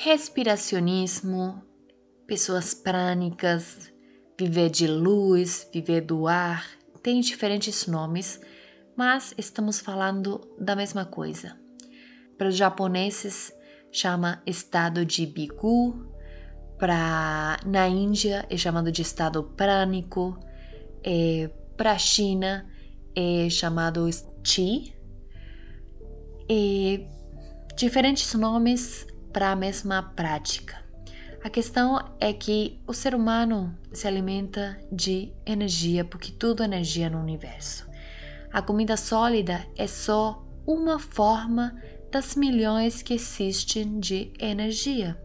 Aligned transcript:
respiracionismo, 0.00 1.60
pessoas 2.24 2.72
prânicas, 2.72 3.92
viver 4.38 4.70
de 4.70 4.86
luz, 4.86 5.68
viver 5.72 6.02
do 6.02 6.28
ar, 6.28 6.64
tem 7.02 7.20
diferentes 7.20 7.88
nomes, 7.88 8.40
mas 8.96 9.34
estamos 9.36 9.80
falando 9.80 10.40
da 10.56 10.76
mesma 10.76 11.04
coisa. 11.04 11.58
Para 12.36 12.46
os 12.46 12.54
japoneses, 12.56 13.52
chama 13.90 14.40
estado 14.46 15.04
de 15.04 15.26
Bigu, 15.26 16.14
para 16.78 17.58
na 17.66 17.88
Índia 17.88 18.46
é 18.48 18.56
chamado 18.56 18.92
de 18.92 19.02
estado 19.02 19.42
prânico, 19.56 20.38
é, 21.02 21.50
para 21.76 21.90
a 21.90 21.98
China 21.98 22.70
é 23.16 23.50
chamado 23.50 24.08
Qi, 24.44 24.94
e 26.48 27.04
diferentes 27.76 28.32
nomes 28.34 29.04
para 29.32 29.50
a 29.50 29.56
mesma 29.56 30.02
prática. 30.02 30.82
A 31.42 31.48
questão 31.48 32.04
é 32.18 32.32
que 32.32 32.80
o 32.86 32.92
ser 32.92 33.14
humano 33.14 33.76
se 33.92 34.08
alimenta 34.08 34.78
de 34.90 35.32
energia, 35.46 36.04
porque 36.04 36.32
tudo 36.32 36.62
é 36.62 36.66
energia 36.66 37.08
no 37.08 37.20
universo. 37.20 37.88
A 38.52 38.60
comida 38.60 38.96
sólida 38.96 39.64
é 39.76 39.86
só 39.86 40.44
uma 40.66 40.98
forma 40.98 41.80
das 42.10 42.34
milhões 42.34 43.02
que 43.02 43.14
existem 43.14 44.00
de 44.00 44.32
energia. 44.38 45.16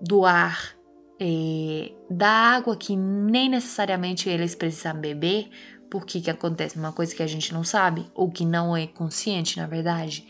do 0.00 0.24
ar, 0.24 0.75
é, 1.18 1.92
da 2.10 2.28
água 2.28 2.76
que 2.76 2.96
nem 2.96 3.48
necessariamente 3.48 4.28
eles 4.28 4.54
precisam 4.54 5.00
beber. 5.00 5.48
Porque 5.90 6.20
que 6.20 6.30
acontece? 6.30 6.76
Uma 6.76 6.92
coisa 6.92 7.14
que 7.14 7.22
a 7.22 7.26
gente 7.26 7.54
não 7.54 7.62
sabe, 7.62 8.10
ou 8.14 8.30
que 8.30 8.44
não 8.44 8.76
é 8.76 8.86
consciente, 8.86 9.56
na 9.56 9.66
verdade, 9.66 10.26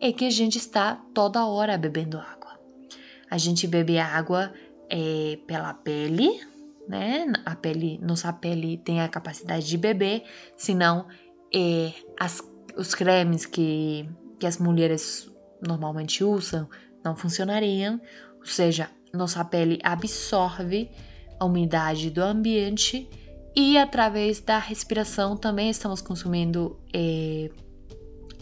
é 0.00 0.12
que 0.12 0.26
a 0.26 0.30
gente 0.30 0.58
está 0.58 0.96
toda 1.14 1.46
hora 1.46 1.78
bebendo 1.78 2.18
água. 2.18 2.60
A 3.30 3.38
gente 3.38 3.66
bebe 3.66 3.98
água 3.98 4.52
é, 4.90 5.38
pela 5.46 5.72
pele, 5.72 6.40
né? 6.86 7.26
A 7.44 7.56
pele, 7.56 7.98
nossa 8.02 8.32
pele 8.32 8.76
tem 8.78 9.00
a 9.00 9.08
capacidade 9.08 9.66
de 9.66 9.76
beber, 9.78 10.24
senão 10.56 11.06
é, 11.54 11.92
as, 12.20 12.42
os 12.76 12.94
cremes 12.94 13.46
que, 13.46 14.08
que 14.38 14.46
as 14.46 14.58
mulheres 14.58 15.30
normalmente 15.66 16.22
usam 16.22 16.68
não 17.04 17.16
funcionariam, 17.16 18.00
ou 18.38 18.46
seja, 18.46 18.90
nossa 19.12 19.44
pele 19.44 19.78
absorve 19.82 20.90
a 21.38 21.44
umidade 21.44 22.10
do 22.10 22.22
ambiente 22.22 23.08
e 23.54 23.76
através 23.78 24.40
da 24.40 24.58
respiração 24.58 25.36
também 25.36 25.70
estamos 25.70 26.00
consumindo 26.00 26.78
é, 26.92 27.50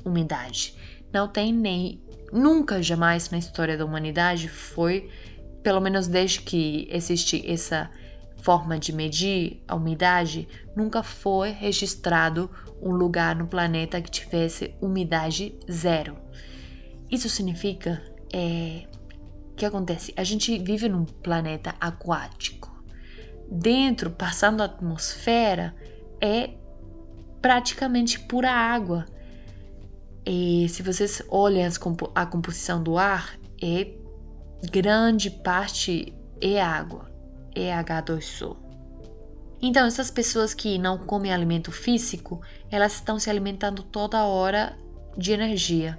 umidade. 0.04 0.74
Não 1.12 1.28
tem 1.28 1.52
nem 1.52 2.02
nunca 2.32 2.82
jamais 2.82 3.30
na 3.30 3.38
história 3.38 3.76
da 3.76 3.84
humanidade 3.84 4.48
foi 4.48 5.08
pelo 5.62 5.80
menos 5.80 6.06
desde 6.06 6.42
que 6.42 6.86
existe 6.92 7.44
essa 7.50 7.90
forma 8.40 8.78
de 8.78 8.92
medir 8.92 9.60
a 9.66 9.74
umidade, 9.74 10.46
nunca 10.76 11.02
foi 11.02 11.50
registrado 11.50 12.48
um 12.80 12.92
lugar 12.92 13.34
no 13.34 13.48
planeta 13.48 14.00
que 14.00 14.08
tivesse 14.08 14.72
umidade 14.80 15.58
zero. 15.68 16.16
Isso 17.10 17.28
significa 17.28 18.00
é, 18.32 18.86
que 19.56 19.64
acontece? 19.64 20.12
A 20.16 20.22
gente 20.22 20.56
vive 20.58 20.88
num 20.88 21.04
planeta 21.04 21.74
aquático. 21.80 22.70
Dentro, 23.50 24.10
passando 24.10 24.60
a 24.60 24.66
atmosfera, 24.66 25.74
é 26.20 26.50
praticamente 27.40 28.20
pura 28.20 28.50
água. 28.50 29.06
E 30.24 30.68
se 30.68 30.82
vocês 30.82 31.22
olham 31.28 31.68
a 32.14 32.26
composição 32.26 32.82
do 32.82 32.98
ar, 32.98 33.38
é 33.62 33.92
grande 34.70 35.30
parte 35.30 36.12
é 36.40 36.60
água, 36.60 37.10
é 37.54 37.70
H2O. 37.70 38.56
Então, 39.62 39.86
essas 39.86 40.10
pessoas 40.10 40.52
que 40.52 40.76
não 40.76 40.98
comem 40.98 41.32
alimento 41.32 41.72
físico, 41.72 42.42
elas 42.70 42.94
estão 42.94 43.18
se 43.18 43.30
alimentando 43.30 43.82
toda 43.82 44.24
hora 44.24 44.76
de 45.16 45.32
energia. 45.32 45.98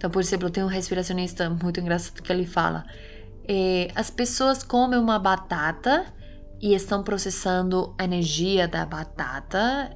Então, 0.00 0.08
por 0.08 0.22
exemplo, 0.22 0.48
tem 0.48 0.64
um 0.64 0.66
respiracionista 0.66 1.50
muito 1.50 1.78
engraçado 1.78 2.22
que 2.22 2.32
ele 2.32 2.46
fala: 2.46 2.86
é, 3.46 3.90
as 3.94 4.08
pessoas 4.08 4.62
comem 4.62 4.98
uma 4.98 5.18
batata 5.18 6.06
e 6.58 6.74
estão 6.74 7.02
processando 7.02 7.94
a 7.98 8.04
energia 8.04 8.66
da 8.66 8.86
batata. 8.86 9.94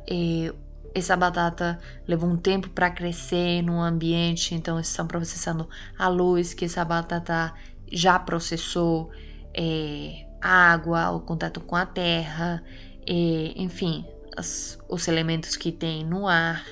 essa 0.95 1.17
batata 1.17 1.81
leva 2.07 2.27
um 2.27 2.37
tempo 2.37 2.69
para 2.69 2.91
crescer 2.91 3.63
no 3.63 3.81
ambiente, 3.81 4.55
então 4.55 4.79
estão 4.79 5.07
processando 5.07 5.67
a 5.99 6.07
luz 6.07 6.53
que 6.53 6.67
essa 6.67 6.85
batata 6.85 7.55
já 7.91 8.19
processou 8.19 9.11
é, 9.55 10.27
água, 10.39 11.13
o 11.13 11.21
contato 11.21 11.61
com 11.61 11.77
a 11.77 11.87
terra, 11.87 12.63
é, 13.07 13.55
enfim, 13.57 14.05
as, 14.37 14.79
os 14.87 15.09
elementos 15.09 15.57
que 15.57 15.73
tem 15.73 16.05
no 16.05 16.29
ar. 16.29 16.63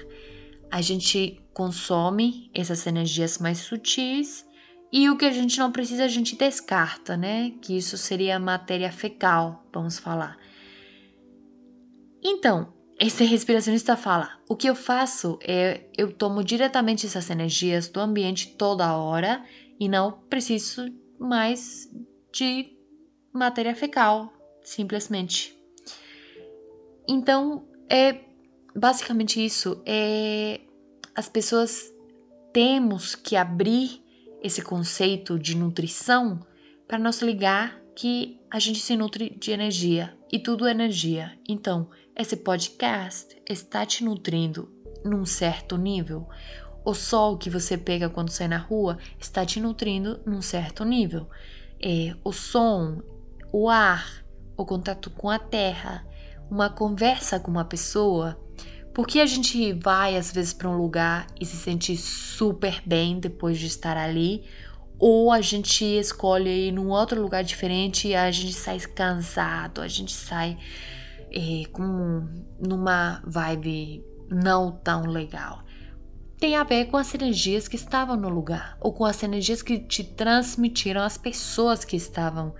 A 0.72 0.80
gente 0.80 1.38
consome 1.52 2.50
essas 2.54 2.86
energias 2.86 3.36
mais 3.36 3.58
sutis 3.58 4.42
e 4.90 5.10
o 5.10 5.18
que 5.18 5.26
a 5.26 5.30
gente 5.30 5.58
não 5.58 5.70
precisa 5.70 6.04
a 6.04 6.08
gente 6.08 6.34
descarta, 6.34 7.14
né? 7.14 7.52
Que 7.60 7.76
isso 7.76 7.98
seria 7.98 8.38
matéria 8.38 8.90
fecal, 8.90 9.66
vamos 9.70 9.98
falar. 9.98 10.38
Então, 12.24 12.72
esse 12.98 13.22
respiracionista 13.28 13.98
fala: 13.98 14.38
o 14.48 14.56
que 14.56 14.66
eu 14.66 14.74
faço 14.74 15.38
é 15.42 15.90
eu 15.94 16.10
tomo 16.10 16.42
diretamente 16.42 17.04
essas 17.04 17.28
energias 17.28 17.88
do 17.88 18.00
ambiente 18.00 18.56
toda 18.56 18.96
hora 18.96 19.44
e 19.78 19.90
não 19.90 20.12
preciso 20.30 20.90
mais 21.18 21.86
de 22.32 22.78
matéria 23.30 23.76
fecal, 23.76 24.32
simplesmente. 24.62 25.54
Então, 27.06 27.68
é 27.90 28.31
basicamente 28.74 29.44
isso. 29.44 29.80
É, 29.86 30.60
as 31.14 31.28
pessoas 31.28 31.92
temos 32.52 33.14
que 33.14 33.36
abrir 33.36 34.02
esse 34.42 34.62
conceito 34.62 35.38
de 35.38 35.56
nutrição 35.56 36.40
para 36.86 36.98
nos 36.98 37.22
ligar 37.22 37.80
que 37.94 38.40
a 38.50 38.58
gente 38.58 38.80
se 38.80 38.96
nutre 38.96 39.30
de 39.30 39.50
energia 39.50 40.16
e 40.30 40.38
tudo 40.38 40.66
é 40.66 40.70
energia. 40.70 41.38
Então, 41.48 41.88
esse 42.16 42.36
podcast 42.36 43.36
está 43.48 43.86
te 43.86 44.04
nutrindo 44.04 44.70
num 45.04 45.24
certo 45.24 45.76
nível. 45.76 46.28
O 46.84 46.94
sol 46.94 47.38
que 47.38 47.48
você 47.48 47.78
pega 47.78 48.10
quando 48.10 48.30
sai 48.30 48.48
na 48.48 48.58
rua 48.58 48.98
está 49.18 49.46
te 49.46 49.60
nutrindo 49.60 50.20
num 50.26 50.42
certo 50.42 50.84
nível. 50.84 51.28
É, 51.80 52.14
o 52.24 52.32
som, 52.32 53.00
o 53.52 53.68
ar, 53.68 54.24
o 54.56 54.64
contato 54.64 55.10
com 55.10 55.30
a 55.30 55.38
terra, 55.38 56.06
uma 56.52 56.68
conversa 56.68 57.40
com 57.40 57.50
uma 57.50 57.64
pessoa. 57.64 58.38
Porque 58.92 59.20
a 59.20 59.26
gente 59.26 59.72
vai 59.72 60.16
às 60.16 60.30
vezes 60.30 60.52
para 60.52 60.68
um 60.68 60.76
lugar 60.76 61.26
e 61.40 61.46
se 61.46 61.56
sente 61.56 61.96
super 61.96 62.82
bem 62.84 63.18
depois 63.18 63.58
de 63.58 63.66
estar 63.66 63.96
ali, 63.96 64.44
ou 64.98 65.32
a 65.32 65.40
gente 65.40 65.84
escolhe 65.84 66.68
ir 66.68 66.72
num 66.72 66.90
outro 66.90 67.20
lugar 67.20 67.42
diferente 67.42 68.08
e 68.08 68.14
a 68.14 68.30
gente 68.30 68.52
sai 68.52 68.78
cansado, 68.80 69.80
a 69.80 69.88
gente 69.88 70.12
sai 70.12 70.58
é, 71.30 71.66
com 71.72 72.28
numa 72.60 73.22
vibe 73.26 74.04
não 74.28 74.72
tão 74.72 75.06
legal 75.06 75.62
tem 76.38 76.56
a 76.56 76.64
ver 76.64 76.86
com 76.86 76.96
as 76.96 77.14
energias 77.14 77.68
que 77.68 77.76
estavam 77.76 78.16
no 78.16 78.28
lugar, 78.28 78.76
ou 78.80 78.92
com 78.92 79.04
as 79.04 79.22
energias 79.22 79.62
que 79.62 79.78
te 79.78 80.02
transmitiram 80.02 81.00
as 81.00 81.16
pessoas 81.16 81.84
que 81.84 81.94
estavam 81.94 82.52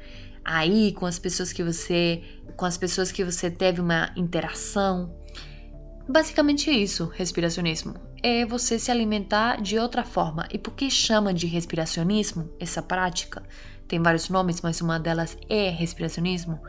aí, 0.44 0.92
com 0.92 1.06
as 1.06 1.18
pessoas 1.18 1.52
que 1.52 1.62
você, 1.62 2.22
com 2.56 2.64
as 2.64 2.76
pessoas 2.76 3.12
que 3.12 3.24
você 3.24 3.50
teve 3.50 3.80
uma 3.80 4.12
interação. 4.16 5.14
Basicamente 6.08 6.70
isso, 6.70 7.06
respiracionismo. 7.06 7.94
É 8.22 8.44
você 8.44 8.78
se 8.78 8.90
alimentar 8.90 9.60
de 9.60 9.78
outra 9.78 10.04
forma. 10.04 10.46
E 10.52 10.58
por 10.58 10.74
que 10.74 10.90
chama 10.90 11.32
de 11.32 11.46
respiracionismo 11.46 12.50
essa 12.58 12.82
prática? 12.82 13.42
Tem 13.88 14.00
vários 14.00 14.28
nomes, 14.28 14.60
mas 14.60 14.80
uma 14.80 14.98
delas 14.98 15.36
é 15.48 15.70
respiracionismo. 15.70 16.60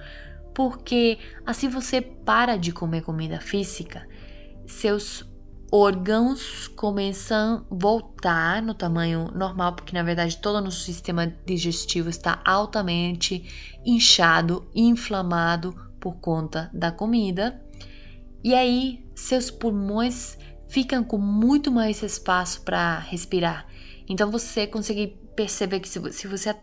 Porque 0.54 1.18
assim 1.46 1.68
você 1.68 2.02
para 2.02 2.58
de 2.58 2.72
comer 2.72 3.02
comida 3.02 3.40
física, 3.40 4.08
seus 4.68 5.25
órgãos 5.75 6.68
começam 6.68 7.66
a 7.72 7.75
voltar 7.75 8.62
no 8.62 8.75
tamanho 8.75 9.31
normal, 9.34 9.74
porque 9.74 9.92
na 9.92 10.04
verdade 10.04 10.38
todo 10.38 10.58
o 10.58 10.62
nosso 10.62 10.81
sistema 10.81 11.25
digestivo 11.48 12.12
está 12.12 12.40
altamente 12.46 13.80
inchado, 13.84 14.70
inflamado 14.75 15.74
por 16.00 16.18
conta 16.18 16.70
da 16.72 16.92
comida. 16.92 17.60
E 18.44 18.54
aí 18.54 19.04
seus 19.16 19.50
pulmões 19.50 20.38
ficam 20.70 21.04
com 21.04 21.18
muito 21.18 21.72
mais 21.72 22.04
espaço 22.04 22.62
para 22.62 23.00
respirar. 23.00 23.66
Então 24.08 24.30
você 24.30 24.68
consegue 24.68 25.20
perceber 25.36 25.80
que 25.80 25.90
se 25.90 26.28
você 26.28 26.56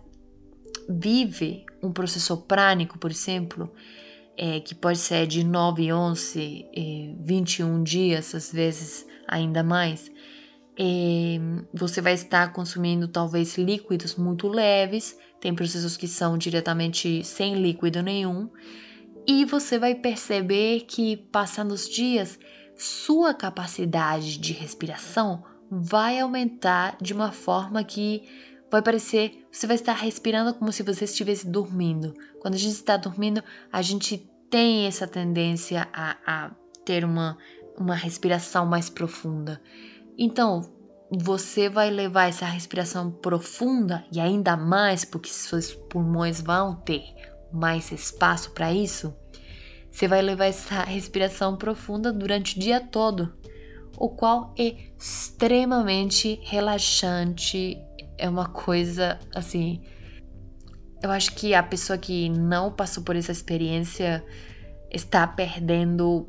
vive 0.88 1.66
um 1.82 1.90
processo 1.90 2.36
prânico, 2.36 2.96
por 2.96 3.10
exemplo, 3.10 3.72
é, 4.36 4.60
que 4.60 4.74
pode 4.74 4.98
ser 4.98 5.26
de 5.26 5.44
9, 5.44 5.92
11, 5.92 6.66
é, 6.74 7.14
21 7.20 7.82
dias, 7.82 8.34
às 8.34 8.52
vezes 8.52 9.06
ainda 9.28 9.62
mais, 9.62 10.10
é, 10.78 11.38
você 11.74 12.00
vai 12.00 12.14
estar 12.14 12.52
consumindo 12.52 13.06
talvez 13.06 13.58
líquidos 13.58 14.16
muito 14.16 14.48
leves, 14.48 15.16
tem 15.40 15.54
processos 15.54 15.96
que 15.96 16.08
são 16.08 16.38
diretamente 16.38 17.22
sem 17.24 17.54
líquido 17.54 18.02
nenhum, 18.02 18.48
e 19.26 19.44
você 19.44 19.78
vai 19.78 19.94
perceber 19.94 20.80
que 20.88 21.16
passando 21.16 21.72
os 21.72 21.88
dias, 21.88 22.38
sua 22.76 23.34
capacidade 23.34 24.38
de 24.38 24.52
respiração 24.52 25.44
vai 25.70 26.18
aumentar 26.18 26.96
de 27.00 27.12
uma 27.12 27.30
forma 27.30 27.84
que 27.84 28.22
vai 28.70 28.82
parecer, 28.82 29.46
você 29.50 29.66
vai 29.66 29.76
estar 29.76 29.94
respirando 29.94 30.54
como 30.54 30.72
se 30.72 30.82
você 30.82 31.04
estivesse 31.04 31.46
dormindo. 31.46 32.14
Quando 32.40 32.54
a 32.54 32.58
gente 32.58 32.74
está 32.74 32.96
dormindo, 32.96 33.42
a 33.72 33.82
gente 33.82 34.30
tem 34.48 34.86
essa 34.86 35.06
tendência 35.06 35.88
a, 35.92 36.16
a 36.26 36.50
ter 36.84 37.04
uma, 37.04 37.36
uma 37.76 37.94
respiração 37.94 38.66
mais 38.66 38.88
profunda. 38.88 39.60
Então, 40.16 40.72
você 41.10 41.68
vai 41.68 41.90
levar 41.90 42.28
essa 42.28 42.46
respiração 42.46 43.10
profunda 43.10 44.04
e 44.12 44.20
ainda 44.20 44.56
mais 44.56 45.04
porque 45.04 45.28
seus 45.28 45.74
pulmões 45.74 46.40
vão 46.40 46.76
ter 46.76 47.02
mais 47.52 47.90
espaço 47.90 48.52
para 48.52 48.72
isso. 48.72 49.14
Você 49.90 50.06
vai 50.06 50.22
levar 50.22 50.44
essa 50.46 50.84
respiração 50.84 51.56
profunda 51.56 52.12
durante 52.12 52.56
o 52.56 52.60
dia 52.60 52.80
todo, 52.80 53.32
o 53.96 54.08
qual 54.08 54.54
é 54.56 54.76
extremamente 54.96 56.38
relaxante. 56.44 57.76
É 58.20 58.28
uma 58.28 58.48
coisa 58.48 59.18
assim 59.34 59.82
eu 61.02 61.10
acho 61.10 61.34
que 61.34 61.54
a 61.54 61.62
pessoa 61.62 61.98
que 61.98 62.28
não 62.28 62.70
passou 62.70 63.02
por 63.02 63.16
essa 63.16 63.32
experiência 63.32 64.24
está 64.90 65.26
perdendo 65.26 66.26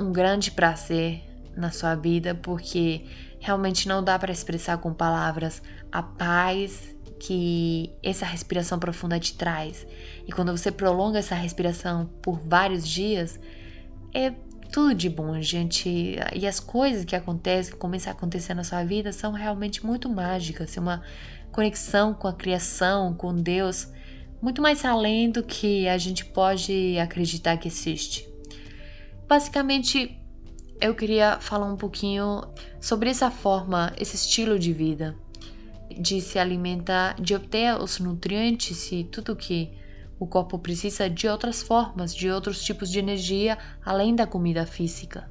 um 0.00 0.12
grande 0.12 0.50
prazer 0.50 1.22
na 1.54 1.70
sua 1.70 1.94
vida, 1.94 2.34
porque 2.34 3.04
realmente 3.38 3.86
não 3.86 4.02
dá 4.02 4.18
para 4.18 4.32
expressar 4.32 4.78
com 4.78 4.94
palavras 4.94 5.62
a 5.90 6.02
paz 6.02 6.96
que 7.20 7.92
essa 8.02 8.24
respiração 8.24 8.78
profunda 8.78 9.20
te 9.20 9.36
traz. 9.36 9.86
E 10.26 10.32
quando 10.32 10.56
você 10.56 10.72
prolonga 10.72 11.18
essa 11.18 11.34
respiração 11.34 12.06
por 12.22 12.40
vários 12.40 12.88
dias, 12.88 13.38
é 14.14 14.32
tudo 14.72 14.94
de 14.94 15.10
bom, 15.10 15.40
gente. 15.40 16.16
E 16.34 16.46
as 16.46 16.58
coisas 16.58 17.04
que 17.04 17.14
acontecem, 17.14 17.74
que 17.74 17.78
começam 17.78 18.10
a 18.10 18.16
acontecer 18.16 18.54
na 18.54 18.64
sua 18.64 18.82
vida, 18.82 19.12
são 19.12 19.32
realmente 19.32 19.84
muito 19.84 20.08
mágicas. 20.08 20.76
É 20.76 20.80
uma 20.80 21.02
conexão 21.52 22.14
com 22.14 22.26
a 22.26 22.32
criação, 22.32 23.14
com 23.14 23.36
Deus, 23.36 23.92
muito 24.40 24.62
mais 24.62 24.84
além 24.84 25.30
do 25.30 25.42
que 25.42 25.86
a 25.86 25.98
gente 25.98 26.24
pode 26.24 26.98
acreditar 26.98 27.58
que 27.58 27.68
existe. 27.68 28.26
Basicamente, 29.28 30.18
eu 30.80 30.94
queria 30.94 31.38
falar 31.38 31.66
um 31.66 31.76
pouquinho 31.76 32.42
sobre 32.80 33.10
essa 33.10 33.30
forma, 33.30 33.92
esse 33.98 34.16
estilo 34.16 34.58
de 34.58 34.72
vida, 34.72 35.14
de 35.90 36.20
se 36.22 36.38
alimentar, 36.38 37.20
de 37.20 37.34
obter 37.34 37.76
os 37.78 37.98
nutrientes 37.98 38.90
e 38.90 39.04
tudo 39.04 39.36
que 39.36 39.70
o 40.22 40.26
corpo 40.26 40.56
precisa 40.56 41.10
de 41.10 41.26
outras 41.26 41.62
formas, 41.62 42.14
de 42.14 42.30
outros 42.30 42.62
tipos 42.62 42.88
de 42.88 43.00
energia 43.00 43.58
além 43.84 44.14
da 44.14 44.24
comida 44.24 44.64
física. 44.64 45.28